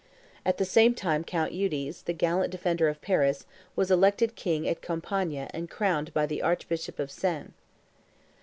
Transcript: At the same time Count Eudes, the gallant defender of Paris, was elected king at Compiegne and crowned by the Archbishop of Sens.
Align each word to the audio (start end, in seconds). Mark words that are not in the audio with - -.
At 0.43 0.57
the 0.57 0.65
same 0.65 0.95
time 0.95 1.23
Count 1.23 1.51
Eudes, 1.51 2.01
the 2.01 2.13
gallant 2.13 2.49
defender 2.49 2.89
of 2.89 3.03
Paris, 3.03 3.45
was 3.75 3.91
elected 3.91 4.35
king 4.35 4.67
at 4.67 4.81
Compiegne 4.81 5.45
and 5.53 5.69
crowned 5.69 6.11
by 6.11 6.25
the 6.25 6.41
Archbishop 6.41 6.97
of 6.97 7.11
Sens. 7.11 7.51